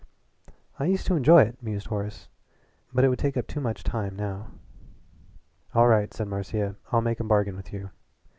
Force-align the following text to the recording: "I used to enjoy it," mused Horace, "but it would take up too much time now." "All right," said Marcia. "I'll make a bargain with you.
"I 0.79 0.85
used 0.85 1.05
to 1.05 1.15
enjoy 1.15 1.43
it," 1.43 1.61
mused 1.61 1.85
Horace, 1.85 2.27
"but 2.91 3.03
it 3.03 3.09
would 3.09 3.19
take 3.19 3.37
up 3.37 3.45
too 3.45 3.61
much 3.61 3.83
time 3.83 4.15
now." 4.15 4.47
"All 5.75 5.87
right," 5.87 6.11
said 6.11 6.27
Marcia. 6.27 6.75
"I'll 6.91 7.01
make 7.01 7.19
a 7.19 7.23
bargain 7.23 7.55
with 7.55 7.71
you. 7.71 7.91